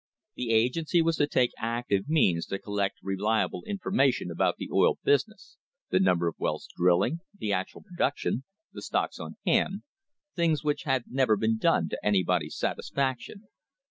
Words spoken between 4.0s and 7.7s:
tion about the oil business— the number of wells drilling, the